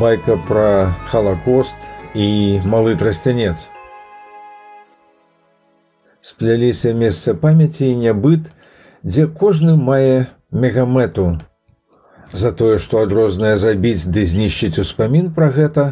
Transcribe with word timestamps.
байка 0.00 0.36
пра 0.48 0.94
халакост 1.10 1.76
і 2.14 2.60
малы 2.64 2.96
трасцянец. 2.96 3.68
Спляліся 6.20 6.92
месца 6.94 7.34
памяці 7.34 7.86
і 7.88 7.96
нябыт, 8.02 8.50
дзе 9.02 9.26
кожны 9.26 9.76
мае 9.76 10.28
мегамэту. 10.52 11.40
За 12.32 12.52
тое, 12.52 12.78
што 12.78 13.02
адрознае 13.02 13.56
забіць 13.56 14.06
ды 14.06 14.26
знішчыць 14.26 14.78
успамін 14.78 15.32
пра 15.34 15.50
гэта, 15.50 15.86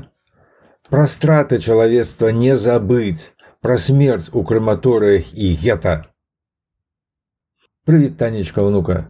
пра 0.90 1.08
страты 1.08 1.58
чалавецтва 1.58 2.30
не 2.30 2.54
забыць, 2.56 3.32
пра 3.60 3.78
смерць 3.78 4.30
у 4.32 4.44
крэматорыях 4.44 5.34
і 5.34 5.54
гета. 5.54 6.04
Прывіт, 7.84 8.18
танечка, 8.18 8.62
внука. 8.62 9.08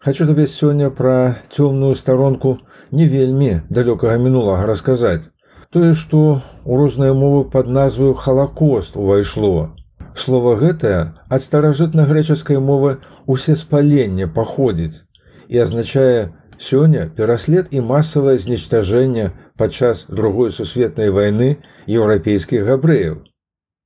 Хочу 0.00 0.26
табе 0.26 0.46
сёння 0.46 0.90
пра 0.90 1.36
цёмную 1.50 1.94
старонку 1.94 2.58
не 2.92 3.06
вельмі 3.06 3.62
далёкага 3.70 4.18
мінулага 4.18 4.66
расказаць. 4.66 5.30
Тое, 5.70 5.94
што 5.94 6.42
ў 6.64 6.72
розныя 6.78 7.12
мовы 7.12 7.44
пад 7.50 7.66
назваю 7.68 8.14
халакост 8.14 8.96
увайшло. 8.96 9.74
Слова 10.14 10.54
гэтае 10.56 11.12
ад 11.28 11.40
старажытна-грэчаскай 11.42 12.60
мовы 12.60 12.98
усе 13.26 13.56
спаленне 13.56 14.28
паходзіць 14.28 15.02
і 15.48 15.58
азначае 15.64 16.32
сёння 16.58 17.10
пераслед 17.16 17.68
і 17.70 17.80
масавае 17.80 18.38
знічтажэнне 18.38 19.32
падчас 19.56 20.06
другой 20.08 20.50
сусветнай 20.50 21.10
вайны 21.10 21.56
еўрапейскіх 21.86 22.64
габрэяў, 22.64 23.20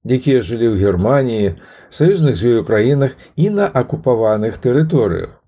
якія 0.07 0.43
жылі 0.43 0.71
ў 0.71 0.77
Геррманіі, 0.79 1.57
саюзных 1.91 2.37
з 2.37 2.55
ёю 2.55 2.65
краінах 2.65 3.19
і 3.37 3.51
на 3.51 3.67
акупаваных 3.67 4.59
тэрыторыях. 4.59 5.41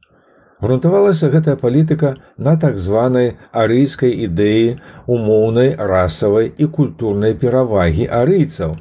Грунтавалася 0.62 1.30
гэтая 1.30 1.56
палітыка 1.62 2.16
на 2.38 2.56
так 2.58 2.80
званай 2.82 3.36
арыйскай 3.52 4.14
ідэі 4.26 4.78
умоўнай 5.06 5.76
расавай 5.78 6.50
і 6.58 6.66
культурнай 6.78 7.36
перавагі 7.38 8.08
арыйцаў, 8.20 8.74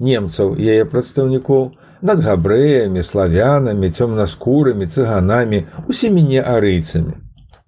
немцаў 0.00 0.56
яе 0.56 0.86
прадстаўнікоў 0.88 1.66
над 2.00 2.24
габрэямі, 2.24 3.04
славянамі, 3.04 3.92
цёмнаскурымі, 3.92 4.88
цыганамі, 4.88 5.66
усімі 5.88 6.22
не 6.24 6.40
арыйцамі. 6.40 7.12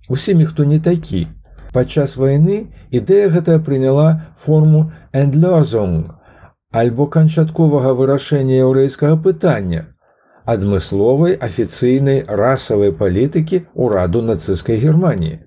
Усімі, 0.08 0.48
хто 0.48 0.64
не 0.64 0.80
такі. 0.80 1.28
Падчас 1.72 2.16
вайны 2.16 2.72
ідэя 2.88 3.28
гэтая 3.36 3.60
прыняла 3.60 4.32
форму 4.36 4.92
эндлёзунг 5.12 6.22
альбо 6.72 7.06
канчатковага 7.06 7.92
вырашэння 7.96 8.56
яўрэйскага 8.64 9.16
пытання, 9.20 9.92
адмысловай 10.44 11.38
афіцыйнай 11.38 12.24
расавай 12.26 12.92
палітыкі 12.92 13.64
ўраду 13.74 14.22
нацысцкай 14.22 14.76
германії 14.82 15.40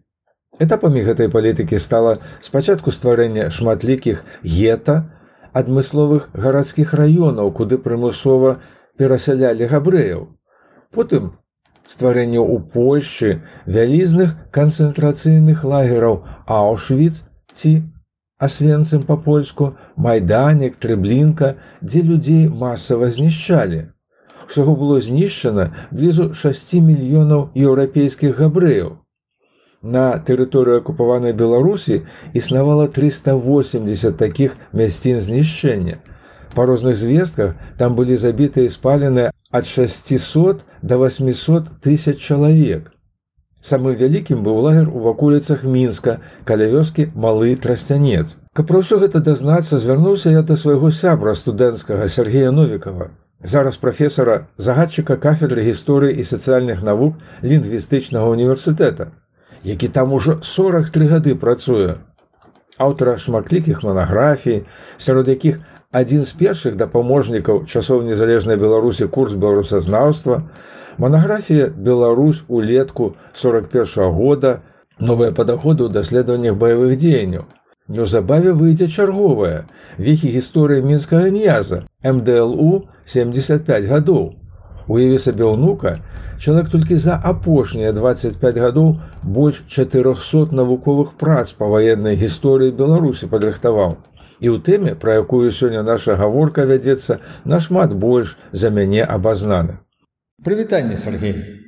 этапамі 0.59 1.03
гэтай 1.03 1.29
палітыкі 1.31 1.79
стала 1.79 2.17
спачатку 2.41 2.91
стварэння 2.91 3.49
шматлікіх 3.51 4.23
гета 4.43 5.11
адмысловых 5.55 6.29
гарадскіх 6.33 6.93
раёнаў 6.99 7.51
куды 7.55 7.79
прымусова 7.79 8.59
перасялялі 8.99 9.67
габрэяў. 9.71 10.27
Потым 10.91 11.35
стварэнне 11.87 12.39
ў 12.39 12.63
польшчы 12.71 13.43
вялізных 13.67 14.35
канцэнтрацыйных 14.51 15.63
лагераў 15.63 16.23
аушвіц 16.47 17.23
ці 17.51 17.73
асвенцым 18.39 19.03
па-польску 19.07 19.75
майданек 19.95 20.75
трыблінка 20.75 21.55
дзе 21.81 22.01
людзей 22.03 22.47
масава 22.47 23.11
знішчалі 23.11 23.94
Усяго 24.49 24.75
было 24.75 25.01
знішчана 25.01 25.71
блізу 25.91 26.33
6 26.33 26.73
мільёнаў 26.85 27.49
еўрапейскіх 27.55 28.37
габрэяў. 28.37 28.97
На 29.81 30.17
тэрыторыю 30.17 30.81
акупаванай 30.81 31.33
Беларусі 31.33 32.01
існавала 32.33 32.87
380 32.87 34.17
такіх 34.17 34.57
мясцін 34.73 35.21
знішчэння. 35.21 35.97
Па 36.55 36.65
розных 36.65 36.97
звестках 36.97 37.55
там 37.77 37.95
былі 37.95 38.17
забітыя 38.17 38.69
спаленыя 38.69 39.31
ад 39.51 39.65
600 39.65 40.65
до 40.81 40.97
800 40.97 41.81
тысяч 41.81 42.17
чалавек. 42.21 42.93
Самым 43.61 43.97
вялікім 43.97 44.45
быў 44.45 44.61
лагер 44.61 44.89
у 44.93 45.01
ваколіцах 45.01 45.65
мінска 45.65 46.21
каля 46.45 46.69
вёскі 46.69 47.09
малы 47.13 47.55
трасцянец. 47.57 48.37
Каб 48.53 48.69
пра 48.69 48.85
ўсё 48.85 49.01
гэта 49.01 49.25
дазнацца, 49.25 49.81
звярнуўся 49.81 50.29
я 50.29 50.41
да 50.41 50.55
свайго 50.55 50.93
сябра 50.93 51.33
студэнцкага 51.33 52.07
Сергея 52.07 52.53
Новікова 52.53 53.09
зараз 53.44 53.76
прафесара 53.76 54.48
загадчыка 54.56 55.16
кафедры 55.16 55.64
гісторыі 55.64 56.16
і 56.20 56.24
сацыяльных 56.24 56.84
навук 56.84 57.16
лінгвістычнага 57.42 58.28
універсітэта, 58.28 59.12
які 59.64 59.88
там 59.88 60.12
ужо 60.12 60.40
43 60.42 61.08
гады 61.08 61.34
працуе. 61.34 61.96
Аўтара 62.78 63.18
шматлікіх 63.18 63.82
манаграфій, 63.82 64.64
сярод 64.96 65.28
якіх 65.28 65.60
адзін 65.92 66.24
з 66.24 66.32
першых 66.32 66.76
дапаможнікаў 66.76 67.64
часоў 67.66 68.02
незалежнай 68.04 68.56
беларусі 68.56 69.08
курс 69.08 69.34
беларусазнаўства, 69.34 70.48
манаграфія 70.98 71.66
Беларусь 71.68 72.44
улетку 72.48 73.16
41 73.32 73.84
-го 73.84 74.12
года, 74.12 74.60
новыя 74.98 75.32
падаходы 75.32 75.84
ў 75.84 75.92
даследаваннях 75.92 76.56
баявых 76.56 76.96
дзеянняў, 76.96 77.44
Неўзабаве 77.90 78.52
выйдзе 78.54 78.86
чарговая 78.86 79.66
вехі 79.98 80.28
гісторыі 80.30 80.82
мінскага 80.86 81.30
няза 81.34 81.82
МДЛУ 82.06 82.86
75 83.06 83.88
гадоў. 83.90 84.34
Уяве 84.90 85.18
сабе 85.22 85.44
ўнука, 85.46 85.98
чалавек 86.40 86.70
толькі 86.72 86.96
за 86.96 87.14
апошнія 87.16 87.92
25 87.92 88.58
гадоў 88.58 88.96
больш 89.22 89.62
400 89.68 90.56
навуковых 90.56 91.14
прац 91.20 91.52
па 91.52 91.68
ваеннай 91.70 92.16
гісторыі 92.16 92.74
Беларусі 92.74 93.30
падрыхтаваў. 93.30 93.98
І 94.40 94.48
ў 94.48 94.58
тэме, 94.64 94.96
пра 94.96 95.20
якую 95.20 95.52
сёння 95.52 95.84
наша 95.84 96.16
гаворка 96.16 96.64
вядзецца 96.64 97.20
нашмат 97.44 97.92
больш 97.92 98.38
за 98.52 98.70
мяне 98.70 99.04
абазнаны. 99.04 99.78
Прывітанне 100.42 100.96
Сергей. 100.96 101.60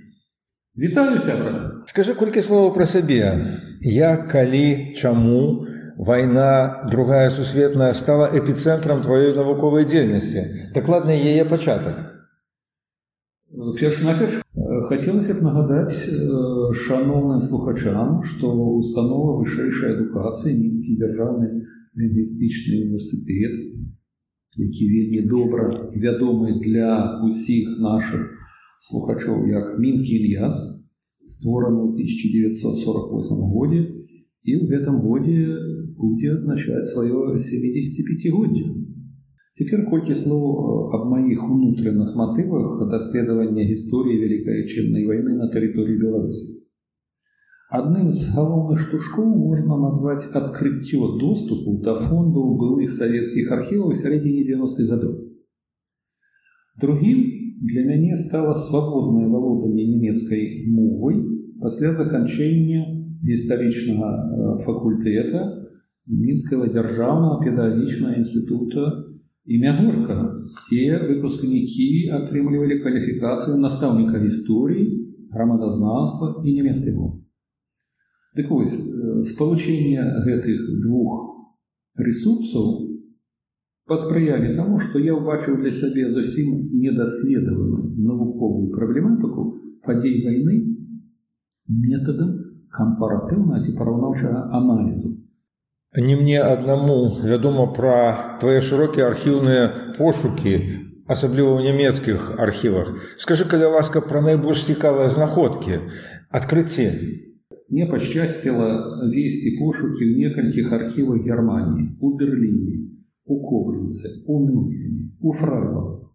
Вітаю 0.72 1.20
сябра. 1.20 1.84
Скажы 1.84 2.14
колькі 2.16 2.40
словаў 2.40 2.72
пра 2.72 2.86
сабе. 2.88 3.44
Я 3.84 4.16
калі, 4.16 4.96
чаму, 4.96 5.65
вайна 5.96 6.88
другая 6.90 7.28
сусветная 7.30 7.92
стала 7.94 8.30
эпіцэнтрам 8.32 9.02
тваёй 9.02 9.34
навуковай 9.36 9.84
дзейнасці 9.84 10.72
дакладна 10.74 11.12
яе 11.12 11.44
пачатак 11.44 12.12
перш 13.80 14.02
наперш 14.02 14.40
хацелася 14.88 15.34
б 15.36 15.44
нагадаць 15.44 15.96
шаноўным 16.84 17.42
слухачам 17.44 18.22
што 18.24 18.52
установа 18.80 19.38
вышэйшай 19.40 19.96
адукацыі 19.96 20.56
мінскі 20.58 20.98
дзяржаўны 21.00 21.48
лінгвістычны 22.00 22.78
універсітэт 22.84 23.54
які 24.56 24.84
вельмі 24.92 25.28
добра 25.28 25.92
вядомы 25.96 26.60
для 26.60 27.20
усіх 27.24 27.78
наших 27.78 28.24
слухачоў 28.88 29.48
як 29.48 29.78
мінскі 29.78 30.16
ільяс 30.26 30.56
створаны 31.28 31.84
ў 31.84 32.00
1948 32.00 33.52
годзе 33.52 33.82
і 34.44 34.52
ў 34.58 34.62
гэтым 34.72 34.96
годзе 35.04 35.38
будзе 35.98 36.34
азначаць 36.36 36.88
сваё 36.92 37.36
75годдзе. 37.36 38.64
Цяпер 39.58 39.84
колькі 39.90 40.14
слоў 40.16 40.92
аб 40.96 41.04
маіх 41.12 41.42
унутраных 41.44 42.16
матывах 42.16 42.88
даследавання 42.90 43.64
гісторыі 43.68 44.20
вялікай 44.24 44.64
чыннай 44.66 45.04
вайны 45.06 45.36
на 45.36 45.48
тэрыторыі 45.52 46.00
Беларусі. 46.00 46.62
Адным 47.72 48.08
з 48.12 48.32
галоўных 48.36 48.80
штушкоў 48.84 49.28
можна 49.32 49.76
назваць 49.80 50.28
адкрыццё 50.40 51.16
доступу 51.20 51.78
да 51.84 51.94
фондаў 51.96 52.56
былых 52.60 52.90
савецкіх 52.92 53.52
архіваў 53.56 53.94
сярэдзіне 53.96 54.42
90-х 54.48 54.88
гадоў. 54.92 55.14
Другім 56.80 57.22
для 57.62 57.84
мяне 57.84 58.16
стала 58.16 58.52
свабоднае 58.54 59.28
валоданне 59.28 59.86
нямецкай 59.88 60.68
мовай 60.68 61.22
пасля 61.60 61.92
заканчэння 61.96 62.82
гістарычнага 63.22 64.58
факультэта 64.66 65.42
Мінскага 66.07 66.67
дзяржаўнага 66.71 67.43
педагагічнага 67.43 68.15
інстытута 68.23 68.83
імя 69.47 69.75
горка 69.79 70.17
те 70.69 70.99
выпускнікі 71.03 71.87
атрымлівалі 72.19 72.79
кваліфікацыю 72.83 73.59
настаўніка 73.59 74.23
гісторыі 74.23 74.87
грамадазнаўства 75.31 76.43
і 76.43 76.53
нямецкай 76.55 76.95
мовы. 76.95 77.23
Дык 78.35 78.49
вось 78.51 78.75
спалучэнне 79.33 80.03
гэтых 80.23 80.79
двух 80.83 81.51
ресурсаў 81.97 82.87
паспрыялі 83.87 84.55
таму 84.55 84.79
што 84.79 84.99
я 85.03 85.15
ўбачыў 85.17 85.59
для 85.59 85.71
сябе 85.71 86.07
зусім 86.11 86.71
недаследаваную 86.79 87.91
навуковую 87.97 88.71
праблематыку 88.75 89.47
падзей 89.83 90.23
вайны 90.23 90.59
метадам 91.67 92.35
кампаратыўна 92.71 93.63
ці 93.63 93.75
параўнаўчага 93.79 94.43
аналізу 94.59 95.15
не 95.96 96.16
мне 96.16 96.38
аднаму 96.40 96.96
вядома 97.22 97.66
пра 97.72 98.38
твае 98.40 98.60
шырокія 98.60 99.08
архіўныя 99.12 99.96
пошукі 99.98 100.54
асабліва 101.08 101.56
ў 101.56 101.72
нямецкіх 101.72 102.38
архівах 102.38 102.94
скажы 103.24 103.44
каля 103.44 103.68
ласка 103.74 104.00
пра 104.00 104.24
найбольш 104.24 104.64
цікавыя 104.68 105.12
знаходкі 105.12 105.82
адкрыцці 106.30 106.88
мне 107.72 107.86
пощастило 107.86 109.00
вести 109.08 109.56
пошуки 109.58 110.04
в 110.04 110.16
некалькіх 110.18 110.72
архівах 110.72 111.22
Германії, 111.24 111.96
у 112.00 112.18
Берліні, 112.18 112.90
у 113.24 113.48
Кобринце, 113.48 114.08
у 114.26 114.40
Мюнхені, 114.40 115.10
у 115.20 115.32
Фрайбургу, 115.32 116.10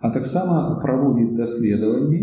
а 0.00 0.10
таксама 0.10 0.80
праводзіць 0.82 1.36
даследаванні 1.36 2.20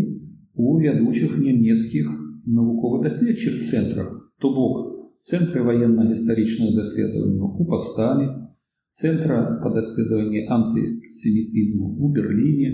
у 0.54 0.78
вядучых 0.78 1.38
нямецкіх 1.38 2.06
навукова-даследчых 2.46 3.66
цэнтрах, 3.66 4.30
то 4.38 4.54
бок 4.54 4.91
цэнтры 5.22 5.62
ваенна-гістарычных 5.64 6.74
даследаванняў 6.76 7.56
у 7.58 7.64
Пастане, 7.68 8.28
цэнтра 8.90 9.60
па 9.62 9.72
даследаванні 9.74 10.46
антысемітызму 10.46 11.96
у 11.98 12.12
Берліне, 12.14 12.70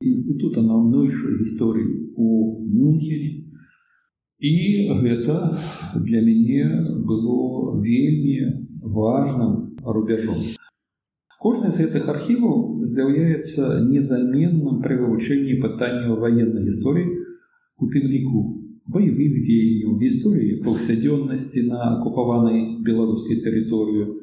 інстытута 0.00 0.62
наўнойшай 0.62 1.38
гісторыі 1.40 2.12
у 2.16 2.60
Мюнхене, 2.68 3.44
і 4.44 4.52
гэта 5.00 5.56
для 5.94 6.20
мяне 6.20 6.66
было 7.08 7.80
вельмі 7.80 8.68
важным 8.82 9.78
рубяжом. 9.80 10.42
Кожны 11.40 11.70
з 11.70 11.84
гэтых 11.84 12.08
архіваў 12.08 12.84
з'яўляецца 12.88 13.84
незаменным 13.84 14.80
пры 14.84 14.96
вывучэнні 15.00 15.60
пытанняў 15.60 16.20
ваеннай 16.20 16.64
гісторыі 16.68 17.08
у 17.76 17.88
тым 17.92 18.04
ліку 18.08 18.42
баявых 18.88 19.34
дзеянняў 19.44 19.98
гісторыі 20.00 20.60
паўсядзённасці 20.64 21.68
на 21.70 21.80
акупаванай 21.98 22.80
беларускай 22.84 23.40
тэрыторыю 23.44 24.20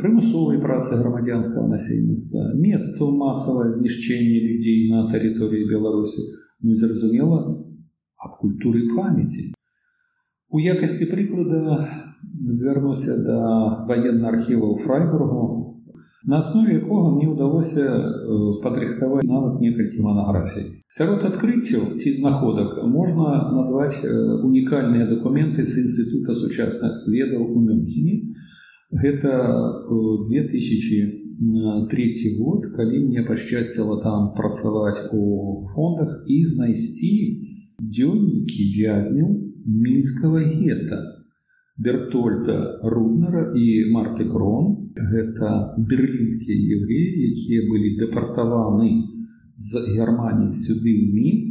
прымусовай 0.00 0.60
працы 0.60 0.96
грамадзянскага 1.00 1.68
насельніцтва 1.74 2.54
месцаў 2.56 3.16
масавае 3.20 3.72
знішчэнне 3.76 4.38
людзей 4.46 4.88
на 4.92 5.10
тэрыторыі 5.12 5.68
беларусі 5.68 6.30
ну 6.62 6.72
і 6.72 6.76
зразумела 6.76 7.40
аб 8.22 8.38
культуры 8.38 8.86
памяці. 8.94 9.52
У 10.48 10.60
якасці 10.60 11.08
прыклада 11.10 11.88
звярнуся 12.48 13.18
да 13.26 13.38
ваенна 13.88 14.28
архіва 14.30 14.68
ў 14.70 14.78
Фрайбургу, 14.84 15.65
на 16.26 16.38
аснове 16.38 16.74
якога 16.78 17.10
мне 17.16 17.26
ўдалося 17.26 17.82
падрыхтаваць 18.62 19.26
нават 19.26 19.58
некалькі 19.60 20.02
манаграфій. 20.06 20.86
Сярод 20.86 21.24
адкрыццяў 21.26 21.98
ці 21.98 22.12
знаходак 22.18 22.78
можна 22.86 23.50
назваць 23.50 24.06
унікальныя 24.06 25.10
дакументы 25.10 25.66
з 25.66 25.82
інстытута 25.82 26.38
сучасных 26.38 27.02
ведаў 27.10 27.42
у 27.42 27.58
Мюнхене. 27.58 28.30
Гэта 28.92 29.32
2003 29.88 32.36
год, 32.38 32.70
калі 32.76 33.08
мне 33.08 33.24
пашчасціла 33.26 33.98
там 34.04 34.30
працаваць 34.36 35.08
у 35.10 35.66
фондах 35.74 36.22
і 36.28 36.44
знайсці 36.46 37.14
дзённікі 37.82 38.62
вязняў 38.78 39.50
мінскага 39.66 40.38
гета 40.38 41.18
Бертольда 41.78 42.78
Руднера 42.84 43.52
і 43.56 43.90
Марты 43.90 44.24
Крон 44.30 44.75
гэта 44.96 45.76
берлінскія 45.78 46.56
евреі, 46.76 47.32
якія 47.32 47.60
былі 47.68 47.90
дэпартаваны 48.00 48.90
з 49.58 49.70
Геррманіі 49.94 50.54
сюды 50.56 50.92
ў 50.96 51.04
мінск 51.12 51.50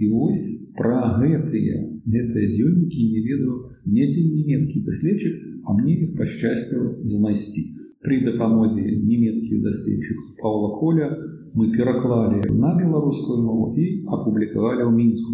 і 0.00 0.08
вось 0.14 0.72
пра 0.78 1.20
гэтыя 1.20 1.90
гэтыя 2.06 2.46
дзённікі 2.56 3.00
не 3.12 3.20
ведаў 3.26 3.56
недзе 3.84 4.22
нямецкі 4.24 4.84
даследчык, 4.86 5.36
а 5.66 5.76
мне 5.76 5.92
іх 5.94 6.16
пашчасціла 6.16 6.96
знайсці. 7.04 7.62
Пры 8.00 8.24
дапамозе 8.24 8.80
нямецкіх 8.80 9.60
даследчыкаў 9.60 10.40
Паўла 10.40 10.70
Коля 10.80 11.08
мы 11.52 11.68
пераклалі 11.76 12.40
на 12.56 12.72
беларускую 12.78 13.42
мову 13.44 13.76
і 13.76 14.08
апублікавалі 14.08 14.88
ў 14.88 14.92
мінску. 14.94 15.32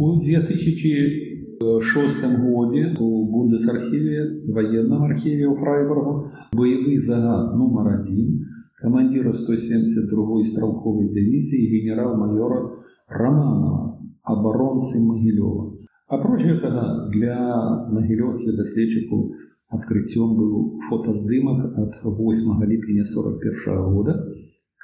У 0.00 0.18
2006 1.60 2.40
годзе 2.42 2.94
у 3.00 3.32
Бундесархіве 3.32 4.42
военном 4.52 5.04
архіве 5.04 5.48
ў 5.48 5.56
Фрайбургу 5.56 6.32
баявы 6.52 6.98
загад 6.98 7.56
нумар 7.56 8.00
один 8.00 8.44
камандира 8.80 9.32
172 9.32 10.44
стралковой 10.44 11.08
дывізіі 11.16 11.70
генерал-майора 11.72 12.60
Романова 13.08 13.98
абаронцы 14.22 15.00
Магілёва. 15.00 15.80
Апроч 16.08 16.40
гэтага 16.44 17.10
для 17.10 17.38
магілёўскіх 17.90 18.56
даследчыкаў 18.56 19.32
адкрыццём 19.72 20.36
быў 20.38 20.80
фотаздымак 20.88 21.72
ад 21.72 21.92
8 22.04 22.64
ліпеня 22.68 23.04
41 23.04 23.94
года, 23.94 24.14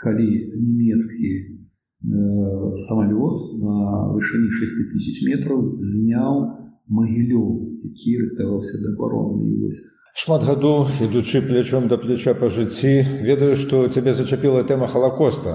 калі 0.03 0.29
нямецкі 0.57 1.63
Э, 2.05 2.77
самолет 2.79 3.63
на 3.63 4.11
вышыні 4.11 4.51
6 4.51 4.91
тысяч 4.91 5.23
метров 5.25 5.79
зняў 5.79 6.66
магілёў 6.89 7.49
які 7.89 8.17
рыхтаваўся 8.23 8.81
да 8.85 8.95
абароны 8.95 9.51
вось 9.65 9.83
шмат 10.15 10.45
гадоў 10.45 10.89
ідучы 11.09 11.41
плячом 11.45 11.89
да 11.89 11.97
плеча 11.97 12.35
па 12.39 12.49
жыцці 12.53 12.95
ведаю 13.29 13.55
што 13.57 13.87
цябе 13.89 14.13
зачапіла 14.13 14.65
тэма 14.69 14.87
халакоста 14.95 15.55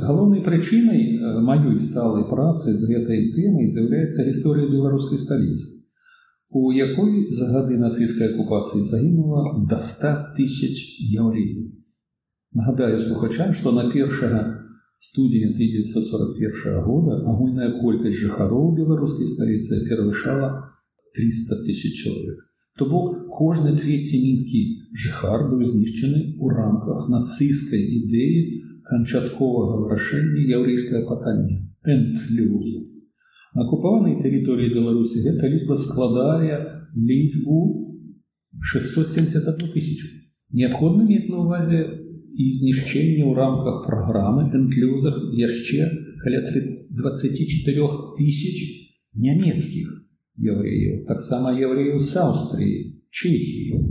галоўнай 0.00 0.44
прычынай 0.46 1.02
э, 1.18 1.40
маёй 1.48 1.78
сталай 1.80 2.24
працы 2.30 2.72
з 2.72 2.88
гэтай 2.92 3.28
тэмай 3.34 3.68
з'яўляецца 3.68 4.28
гісторыя 4.30 4.70
беларускай 4.70 5.18
сталіцы 5.18 5.78
у 6.50 6.72
якой 6.72 7.28
за 7.40 7.50
гады 7.52 7.76
нацысцкай 7.76 8.32
акупацыі 8.32 8.86
загінула 8.88 9.66
да 9.68 9.80
100 9.90 10.14
тысяч 10.38 11.02
яўреяў 11.12 11.68
нагадаю 12.54 13.02
слухачам 13.02 13.52
што 13.52 13.72
на 13.76 13.90
першага 13.92 14.40
студзеня 14.98 15.52
1941 15.52 16.82
года 16.88 17.20
агульная 17.28 17.70
колькасць 17.82 18.18
жыхароў 18.24 18.72
беларускай 18.80 19.28
сталіцы 19.28 19.84
перавышала 19.84 20.48
300 21.14 21.64
тысяч 21.66 22.04
чалавек. 22.04 22.48
То 22.78 22.86
бок 22.86 23.26
кожны 23.34 23.74
трэці 23.74 24.20
мінскі 24.22 24.60
жыхар 24.94 25.48
быў 25.50 25.64
знішчаны 25.66 26.38
ў 26.38 26.46
рамках 26.54 27.08
нацысцкай 27.10 27.82
ідэі 27.82 28.38
канчатковага 28.86 29.82
вырашэння 29.82 30.46
яўрэйскае 30.58 31.02
пытання 31.10 31.58
энтлюзу. 31.82 32.86
На 33.54 33.66
акупаванай 33.66 34.22
тэрыторыі 34.22 34.70
Беларусі 34.76 35.24
гэта 35.26 35.50
лічба 35.50 35.74
складае 35.74 36.86
лічбу 36.94 37.58
671 38.62 39.74
тысячу. 39.74 40.06
Неабходна 40.54 41.02
мець 41.02 41.26
на 41.26 41.42
ўвазе 41.42 41.82
і 41.82 42.44
знішчэнне 42.62 43.26
ў 43.26 43.34
рамках 43.34 43.82
праграмы 43.90 44.46
энклюзах 44.54 45.18
яшчэ 45.34 45.90
каля 46.22 46.46
24 46.46 47.88
тысяч 48.14 48.58
нямецкіх 49.18 50.01
евреяў 50.37 51.05
таксама 51.07 51.53
евреяў 51.53 51.99
з 51.99 52.17
аўстрыі 52.17 52.77
чехію 53.09 53.81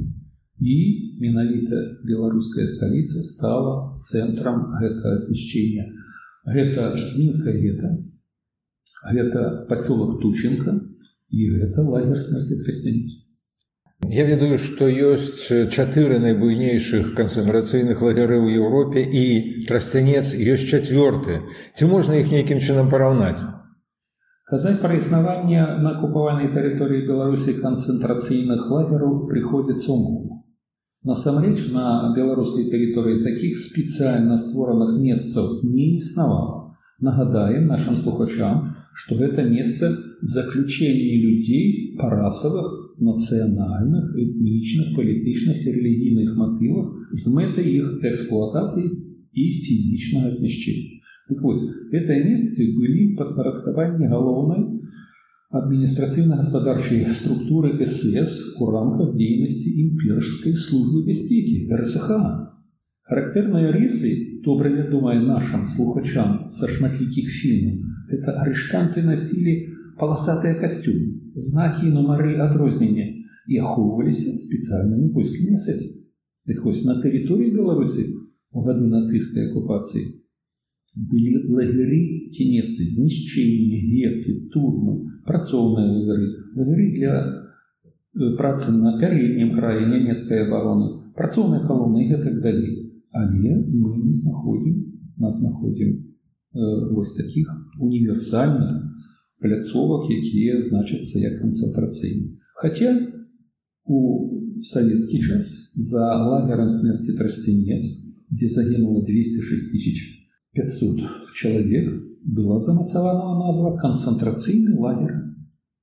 і 0.59 0.77
менавіта 1.23 2.03
беларуская 2.07 2.67
сталіца 2.67 3.23
стала 3.23 3.93
цэнтрам 3.95 4.75
гэтага 4.79 5.19
знішчэння 5.27 5.87
гэта 6.57 6.93
мінская 7.19 7.55
гета 7.59 7.95
гэта 9.15 9.67
пасёлак 9.71 10.19
тучынка 10.23 10.79
і 11.31 11.51
гэта 11.59 11.87
лагер 11.87 12.19
смерці 12.19 12.63
хрысціяніць 12.63 13.23
Я 14.11 14.25
ведаю, 14.27 14.59
што 14.59 14.89
ёсць 14.91 15.47
чатыры 15.71 16.19
найбуйнейшых 16.19 17.15
канцэнтрацыйных 17.15 18.03
лагеры 18.03 18.43
ў 18.43 18.59
Еўропе 18.59 18.99
і 18.99 19.65
трасцянец 19.71 20.35
ёсць 20.35 20.67
чацвёрты. 20.67 21.47
Ці 21.79 21.87
можна 21.87 22.19
іх 22.19 22.35
нейкім 22.35 22.59
чынам 22.59 22.91
параўнаць? 22.91 23.47
Казаць 24.52 24.80
пра 24.80 24.96
існаванне 24.96 25.60
на 25.84 25.90
акупаванай 25.98 26.48
тэрыторыі 26.56 27.04
Беларусі 27.08 27.58
канцэнтрацыйных 27.60 28.70
лагераў 28.72 29.26
прыходзіцца 29.28 29.92
умоўна. 29.92 30.38
Насамрэч 31.08 31.72
на 31.76 32.14
беларускай 32.16 32.70
тэрыторыі 32.72 33.24
такіх 33.26 33.60
спецыяльна 33.60 34.38
створаных 34.40 34.98
месцаў 35.04 35.62
не 35.64 35.98
існавала. 35.98 36.76
Нагадаем 37.00 37.68
нашим 37.68 37.96
слухачам, 37.96 38.64
што 38.96 39.16
гэта 39.20 39.44
месца 39.44 39.92
заключэння 40.22 41.16
людзей 41.22 41.96
па 42.00 42.10
расавых 42.10 42.98
нацыянальных, 43.00 44.16
этнічных, 44.18 44.96
палітычных 44.96 45.60
і 45.64 45.74
рэлігійных 45.76 46.36
матывах 46.40 46.88
з 47.12 47.36
мэтай 47.36 47.68
іх 47.78 48.00
эксплуатацыі 48.12 48.88
і 49.38 49.44
фізічнага 49.68 50.32
знішчэння. 50.40 50.98
Так 51.28 51.44
вось, 51.44 51.64
гэтыя 51.92 52.24
месцы 52.24 52.72
былі 52.78 53.16
падпарадкаванні 53.20 54.08
галоўнай 54.08 54.64
адміністрацыйна-гаспадарчай 55.52 57.08
структуры 57.16 57.74
СС 57.86 58.60
у 58.60 58.72
рамках 58.72 59.16
дзейнасці 59.16 59.74
імперскай 59.84 60.54
службы 60.54 61.06
бяспекі 61.08 61.72
РСХ. 61.72 62.12
Характэрныя 63.08 63.72
рысы, 63.72 64.42
добра 64.44 64.68
вядомыя 64.68 65.24
нашым 65.24 65.64
слухачам 65.68 66.52
са 66.52 66.68
шматлікіх 66.68 67.32
фільмаў, 67.32 67.80
это 68.12 68.36
арыштанты 68.44 69.04
насілі 69.08 69.56
паласатыя 69.96 70.60
касцюмы 70.60 71.32
знакі 71.38 71.88
і 71.88 71.94
нумары 71.96 72.36
адрознення 72.44 73.08
і 73.48 73.60
ахоўваліся 73.64 74.36
спецыяльнымі 74.44 75.14
польскімі 75.16 75.56
эсэс. 75.56 76.12
Дык 76.48 76.64
вось 76.68 76.84
на 76.84 77.00
тэрыторыі 77.00 77.56
Беларусі 77.56 78.04
у 78.52 78.64
гады 78.68 78.88
нацысцкай 78.92 79.52
акупацыі 79.52 80.21
Былі 80.97 81.49
лагеры 81.49 82.29
ці 82.29 82.43
месцы 82.53 82.85
знішчэння 82.85 83.79
геты 83.89 84.49
турмы 84.53 85.23
працоўныя 85.27 85.89
лагеры. 85.89 86.29
Лагеры 86.57 86.87
для 86.93 87.15
працы 88.37 88.77
на 88.77 88.99
пярэднім 89.01 89.57
краі 89.57 89.89
нямецкай 89.89 90.45
абароны 90.47 91.13
працоўныя 91.17 91.65
калоны 91.67 92.09
гэтак 92.09 92.41
далей. 92.45 92.93
Але 93.13 93.57
мы 93.69 93.97
не 94.05 94.13
знаходзім 94.13 94.93
нас 95.19 95.41
знаходзім 95.41 96.13
вось 96.93 97.15
такіх 97.17 97.49
універсальных 97.79 98.93
пляцовак 99.41 100.11
якія 100.11 100.63
значацца 100.63 101.19
як 101.19 101.41
канцэнтрацыйны 101.41 102.39
Хаця 102.61 102.93
у 103.85 103.99
савецкі 104.63 105.19
час 105.19 105.75
за 105.77 106.13
лагерам 106.29 106.71
смерці 106.71 107.17
трасцінец 107.19 107.83
дзе 108.31 108.49
загінула 108.49 109.05
206 109.05 109.73
тысяч 109.73 110.22
500 110.54 111.34
человек 111.36 111.86
была 112.24 112.60
замацавана 112.60 113.40
назва 113.46 113.78
канцэнтрацыйны 113.78 114.78
лагер 114.80 115.14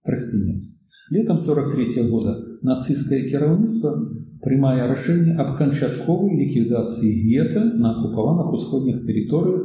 трасцінец. 0.05 0.75
Летом 1.11 1.39
43 1.39 2.03
-го 2.03 2.11
года 2.11 2.33
нацыстскае 2.63 3.29
кіраўніцтва 3.31 3.91
прымае 4.45 4.89
рашэнне 4.89 5.37
аб 5.41 5.57
канчатковай 5.59 6.37
ліквідацыі 6.41 7.11
гета 7.29 7.65
на 7.81 7.93
акупаваных 7.95 8.53
усходніх 8.53 9.05
тэрыторыях 9.09 9.63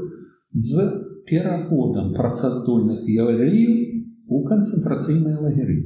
з 0.53 0.88
пераходам 1.29 2.13
працаздольных 2.13 3.07
яўлеяў 3.07 3.74
у 4.29 4.43
канцэнтрацыйныя 4.45 5.39
лагеры. 5.41 5.77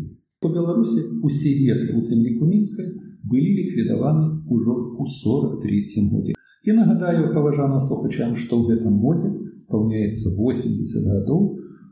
У 0.42 0.50
Беларусі 0.50 1.24
усе 1.24 1.52
геты 1.64 1.96
у 1.98 2.02
тым 2.08 2.20
ліку 2.28 2.46
мінскай 2.46 2.88
былі 3.24 3.50
ліквідаваны 3.60 4.26
ўжо 4.52 4.74
ў 5.00 5.04
43 5.08 6.10
годзе. 6.12 6.34
І 6.68 6.72
нагадаю 6.72 7.34
паважаным 7.36 7.80
слухачам, 7.84 8.38
што 8.40 8.56
ў 8.56 8.72
гэтым 8.72 8.96
годзе 9.04 9.30
спаўняецца 9.60 10.32
80 10.40 11.12
гадоў 11.12 11.42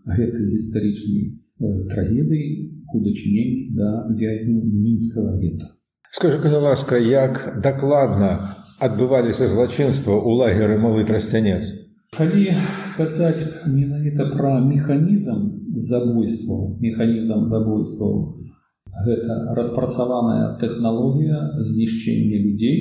гэтай 0.08 0.48
гістарычнай 0.48 1.26
э, 1.28 1.92
трагедыі 1.92 2.72
у 2.96 3.04
дачыненні 3.04 3.76
да 3.76 4.08
вязняў 4.16 4.64
мінскага 4.64 5.36
гета. 5.44 5.76
Скажы 6.12 6.40
калі 6.40 6.64
ласка, 6.68 6.96
як 6.96 7.60
дакладна 7.64 8.56
адбываліся 8.80 9.52
злачынства 9.52 10.16
ў 10.16 10.40
лагеры 10.40 10.80
малы 10.80 11.04
трасцянец. 11.04 11.72
Калі 12.16 12.56
казаць 12.96 13.68
менавіта 13.68 14.32
пра 14.36 14.60
механізм 14.60 15.76
забойстваў, 15.76 16.80
механізм 16.80 17.48
забойстваў, 17.48 18.40
гэта 19.06 19.56
распрацаваная 19.56 20.58
тэхналогія 20.60 21.60
знішчэння 21.60 22.40
людзей, 22.44 22.80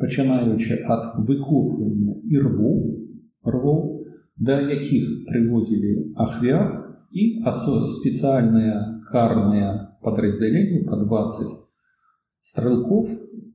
пачынаючы 0.00 0.82
ад 0.86 1.26
выкопвання 1.28 2.16
і 2.24 2.42
рву 2.46 2.72
рвоў 3.44 3.80
да 4.36 4.60
якіх 4.60 5.26
прыводзілі 5.28 5.92
ахвяр 6.26 6.96
і 7.12 7.24
спецыяльныя 7.46 9.04
карныя 9.10 9.70
падраздзяленні 10.02 10.84
па 10.88 10.98
20 11.00 11.54
стрэлков 12.40 13.08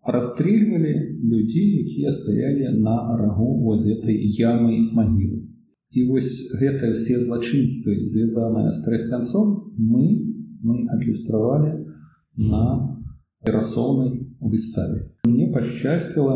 расстрельвалі 0.04 0.94
людзей 1.22 1.86
якія 1.86 2.12
стаялі 2.12 2.80
на 2.82 2.96
рагу 3.18 3.62
воз 3.62 3.86
этой 3.88 4.18
ямы 4.40 4.90
магілы 4.98 5.46
і 5.92 6.08
вось 6.08 6.56
гэтыя 6.58 6.96
все 6.96 7.20
злачынствы 7.20 8.02
звязаныя 8.08 8.72
з 8.72 8.84
трэстанцом 8.88 9.76
мы 9.78 10.06
мы 10.64 10.88
адлюстравалі 10.96 11.86
на 12.38 12.98
перасоўнай 13.46 14.26
выставе 14.40 15.12
мне 15.26 15.45
пашчасціла 15.56 16.36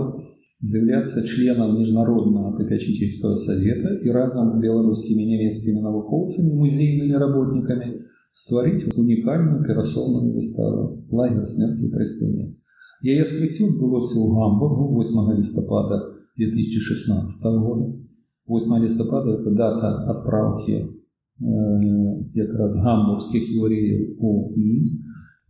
з'яўляцца 0.62 1.22
членам 1.28 1.78
міжнароднага 1.78 2.52
папячительского 2.58 3.36
совета 3.36 3.90
і 4.02 4.12
разам 4.12 4.50
з 4.50 4.62
беларускімі 4.64 5.26
нямецкімі 5.32 5.82
навукоўцамі 5.86 6.58
музейнымі 6.62 7.20
работнікамі 7.24 7.90
стварыць 8.32 8.88
унікальную 8.98 9.64
перасоўную 9.68 10.34
выставу 10.36 11.06
лагер 11.12 11.46
смерти 11.46 11.92
прыстынец 11.94 12.56
яе 13.04 13.22
адкрыццё 13.28 13.70
адбылося 13.70 14.16
ў 14.18 14.26
гамбургу 14.38 14.86
8 14.98 15.38
лістапада 15.40 15.98
2016 16.40 17.46
года 17.62 17.86
8 18.48 18.84
лістапада 18.84 19.38
это 19.38 19.52
дата 19.52 19.90
адпраўкі 20.16 20.76
э, 20.76 20.86
якраз 22.34 22.80
гамбургскіх 22.80 23.44
еўреяў 23.60 24.18
у 24.20 24.32
мінск 24.56 25.04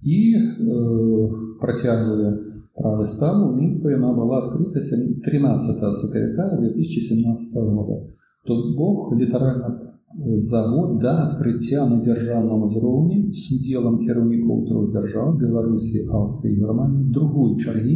і 0.04 0.18
э, 0.36 1.30
працягвае 1.60 2.38
правы 2.76 3.06
стану 3.06 3.56
мінска 3.56 3.90
яна 3.96 4.14
была 4.14 4.44
адкрыта 4.44 4.80
13 4.80 5.96
сакавіка 5.96 6.58
2017 6.60 7.64
года 7.72 8.04
тут 8.46 8.76
бог 8.78 9.16
літаральна 9.18 9.96
за 10.38 10.62
год 10.70 11.00
да 11.00 11.28
адкрыцця 11.28 11.86
на 11.88 12.02
дзяржаўным 12.04 12.68
узроўні 12.68 13.32
с 13.32 13.52
удзелам 13.56 14.00
кіраўнікоў 14.04 14.66
трох 14.68 14.92
дзяржаў 14.92 15.38
беларусі 15.40 16.06
аўстрыі 16.12 16.60
германії 16.60 17.12
другой 17.12 17.58
чаргі 17.60 17.96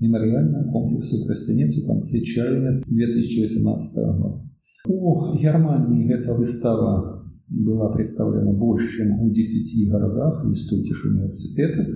мемарыяльна 0.00 0.66
комплексу 0.72 1.24
прасцянец 1.26 1.72
у 1.78 1.86
канцы 1.86 2.20
чэрвеня 2.20 2.82
2018 2.86 4.04
года 4.20 4.42
у 4.88 5.34
германії 5.34 6.06
гэта 6.10 6.34
выстава 6.34 7.19
была 7.50 7.92
представлена 7.94 8.52
больш 8.52 8.96
чым 8.96 9.20
у 9.22 9.30
10 9.30 9.90
гарадах 9.90 10.44
і 10.50 10.56
стуціш 10.56 11.04
універсітэта 11.12 11.86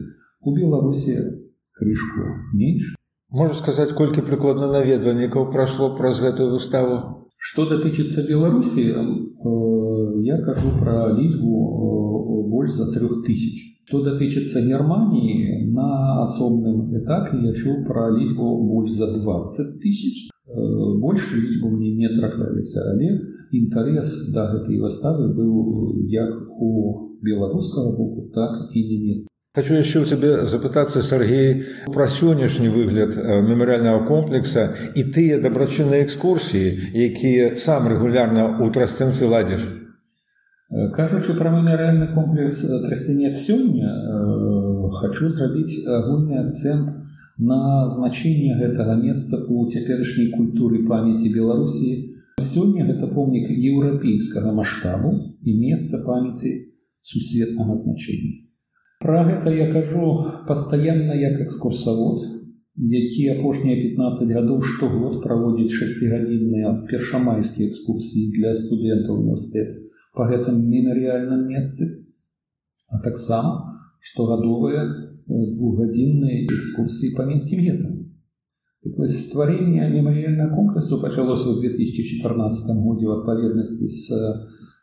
у 0.41 0.55
беларусі 0.57 1.17
крышку 1.75 2.27
менш 2.55 2.95
можа 3.31 3.55
сказаць 3.55 3.93
колькі 3.97 4.27
прыкладна 4.27 4.71
наведвальнікаў 4.71 5.51
прайшло 5.55 5.97
праз 5.97 6.21
гэтую 6.23 6.51
выставу 6.55 7.27
что 7.41 7.67
датычыцца 7.67 8.27
беларусі 8.29 8.85
э, 8.93 9.03
я 10.29 10.39
кажу 10.45 10.71
пра 10.79 11.17
лічбу 11.19 11.51
э, 11.57 12.49
больш 12.53 12.71
за 12.71 12.93
трех 12.93 13.25
тысяч 13.27 13.81
что 13.89 14.05
датычыцца 14.05 14.61
германії 14.63 15.67
на 15.73 16.23
асобным 16.23 16.95
этапе 16.95 17.41
я 17.43 17.55
чуў 17.55 17.87
пра 17.89 18.11
лічбу 18.15 18.55
больш 18.71 18.93
за 18.93 19.11
20 19.11 19.83
тысяч 19.83 20.29
э, 20.29 21.01
больше 21.01 21.41
лічбу 21.41 21.71
мне 21.71 21.91
не 21.97 22.09
трапляліся 22.15 22.87
але 22.93 23.34
інтарэс 23.62 24.34
да 24.34 24.50
гэтай 24.54 24.82
выставы 24.82 25.32
быў 25.36 25.54
э, 25.54 26.10
як 26.12 26.32
у 26.60 26.72
беларускага 27.22 27.96
боку 27.98 28.30
так 28.34 28.70
і 28.74 28.80
нямецка 28.92 29.30
Хочу 29.56 29.80
яшчэ 29.80 30.04
ў 30.04 30.06
цябе 30.12 30.32
запытацца 30.52 31.00
Сергей 31.00 31.64
пра 31.96 32.12
сённяшні 32.12 32.68
выгляд 32.68 33.16
э, 33.16 33.40
мемарыяльнага 33.40 34.04
комплекса 34.04 34.76
і 35.00 35.06
тыя 35.16 35.40
дабрачынныя 35.40 36.04
экскурсіі, 36.04 36.92
якія 36.92 37.56
сам 37.56 37.88
рэгулярна 37.88 38.60
ў 38.60 38.68
трасцэнцы 38.76 39.24
ладзіш. 39.32 39.64
Э, 39.64 40.92
кажучы 40.92 41.40
пра 41.40 41.56
мемарыяльны 41.56 42.12
комплекс 42.12 42.68
трасцінец 42.84 43.48
сёння, 43.48 43.96
хачу 45.00 45.32
зрабіць 45.32 45.88
агульны 45.88 46.36
акцэнт 46.44 46.92
на 47.38 47.88
значение 47.88 48.60
гэтага 48.60 49.00
месца 49.00 49.40
ў 49.40 49.72
цяперашняй 49.72 50.36
культуры 50.36 50.84
памяці 50.84 51.32
Беларусіі 51.32 52.15
Сегодня 52.41 52.87
это 52.87 53.07
помник 53.07 53.51
европейского 53.51 54.53
масштаба 54.53 55.13
и 55.43 55.53
место 55.59 55.99
памяти 56.07 56.75
сусветного 57.03 57.77
значения. 57.77 58.49
Пра 59.01 59.25
гэта 59.25 59.51
я 59.51 59.73
кажу 59.73 60.25
пастаянна 60.47 61.13
як 61.13 61.41
экскурсавод, 61.41 62.41
які 62.77 63.29
апошнія 63.29 63.77
15 63.77 64.29
гадоў 64.37 64.63
штогод 64.63 65.23
праводзіць 65.23 65.73
шасцігадзінныя 65.73 66.87
першамайскія 66.91 67.69
экскурсіі 67.69 68.33
для 68.37 68.55
студэнтаў 68.55 69.21
універсітэт 69.21 69.91
па 70.17 70.27
гэтым 70.29 70.61
мемарыяльным 70.69 71.47
месцы, 71.49 72.09
а 72.89 73.01
таксама 73.05 73.87
штогадовыя 74.01 74.85
двухгадзінныя 75.29 76.45
экскурсіі 76.45 77.15
па 77.17 77.25
мінскім 77.29 77.61
гетам. 77.65 77.94
Так 78.85 78.97
стварэнне 79.13 79.89
мемарыяльнага 79.93 80.57
комплексу 80.57 81.01
пачалося 81.01 81.53
ў 81.53 81.69
2014 81.69 82.81
годзе 82.81 83.05
ў 83.05 83.13
адпаведнасці 83.21 83.87
з 83.93 84.05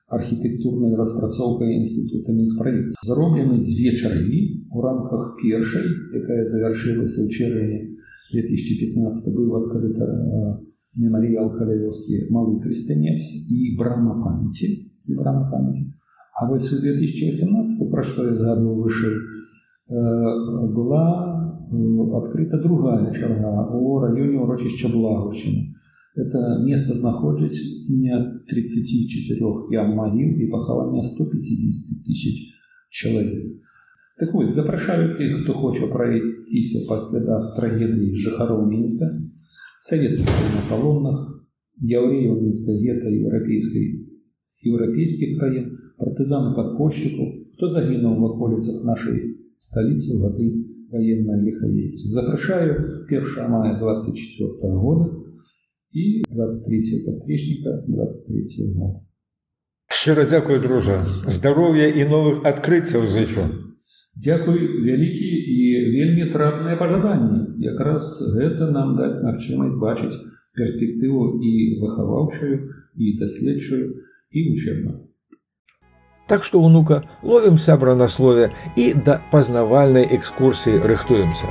архітэктурнай 0.08 0.94
распрацоўкай 0.96 1.82
інстытута 1.82 2.32
мінсправіт. 2.32 2.94
Зроблены 3.04 3.66
дзве 3.66 3.98
чаргі 3.98 4.70
у 4.72 4.82
рамках 4.86 5.36
першай, 5.42 5.84
якая 6.14 6.46
завяршылася 6.46 7.26
ў 7.26 7.30
чэрвені 7.34 7.80
2015 8.32 9.36
быў 9.36 9.58
адкрыта 9.66 10.06
мемарыял 10.98 11.52
калявёскі 11.58 12.30
малы 12.30 12.62
трыстанец 12.64 13.20
і 13.50 13.76
брама 13.78 14.18
памяці 14.24 14.68
і 15.08 15.12
брама 15.16 15.50
памяці. 15.52 15.94
А 16.38 16.50
вось 16.50 16.72
у 16.74 16.78
2018 16.82 17.92
пра 17.92 18.04
што 18.04 18.30
я 18.30 18.36
згадваў 18.36 18.78
вышэй 18.86 19.18
была 19.90 21.31
адкрыта 22.20 22.62
другая 22.62 23.14
чарга 23.14 23.68
у 23.74 24.00
раёне 24.00 24.38
ўрочышча 24.44 24.92
благаўчыны 24.94 25.78
Это 26.18 26.58
место 26.66 26.96
знаходзіць 26.98 27.86
не 27.94 28.10
34 28.50 29.70
ям 29.78 29.94
магіл 29.94 30.34
і 30.42 30.48
пахавання 30.50 31.02
150 31.02 32.02
тысяч 32.08 32.58
чалавек. 32.90 33.62
Так 34.18 34.34
вось 34.34 34.56
запрашаю 34.56 35.14
тых, 35.18 35.44
хто 35.44 35.54
хоча 35.54 35.86
прайсціся 35.94 36.90
па 36.90 36.98
слядах 36.98 37.54
трагедыі 37.56 38.18
жыхароў 38.18 38.66
мінска, 38.66 39.06
савецкіх 39.86 40.26
палонных, 40.72 41.38
яўрэяў 41.86 42.42
мінскай 42.42 42.82
гета 42.82 43.14
еўрапейскай 43.14 43.86
еўрапейскіх 44.66 45.38
краін 45.38 45.70
партызаны 46.02 46.56
падпольшчыкаў 46.58 47.28
хто 47.54 47.70
загінуў 47.70 48.18
в 48.18 48.26
аколіцах 48.32 48.82
нашай 48.90 49.38
сталіцы 49.62 50.18
гады 50.24 50.50
военной 50.92 51.44
лиховейцы 51.44 52.10
запрашаю 52.10 53.06
1 53.08 53.50
мая 53.50 53.80
24 53.80 54.50
года 54.62 55.06
і 55.92 56.24
23 56.30 57.06
кастрычніка 57.06 57.84
23 57.88 58.74
года 58.74 59.02
Шчыра 59.88 60.26
дзякую 60.26 60.60
дружа 60.62 61.04
здароўя 61.28 61.88
і 61.88 62.08
новых 62.08 62.46
адкрыццяў 62.48 63.08
зычу 63.08 63.48
Дзякуй 64.18 64.60
вялікі 64.82 65.30
і 65.30 65.58
вельмі 65.94 66.32
трапныя 66.34 66.78
пажаданні 66.80 67.60
якраз 67.66 68.08
гэта 68.36 68.72
нам 68.72 68.96
дасць 68.98 69.24
магчымасць 69.26 69.78
бачыць 69.82 70.16
перспектыву 70.58 71.38
і 71.44 71.52
выхаваўчую 71.84 72.56
і 72.96 73.18
даследчую 73.20 73.84
і 74.32 74.50
вучебную 74.50 74.98
Так 76.32 76.44
што 76.44 76.60
унука 76.60 77.02
ловім 77.24 77.58
сябра 77.58 77.96
на 77.96 78.08
слове 78.08 78.52
і 78.76 78.94
да 78.94 79.20
пазнавальнай 79.32 80.08
экскурсіі 80.18 80.84
рыхтуемся 80.84 81.48